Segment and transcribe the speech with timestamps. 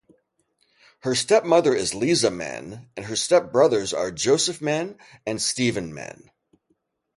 [1.01, 6.31] Her stepmother is Lise Menn, and her stepbrothers are Joseph Menn and Stephen Menn.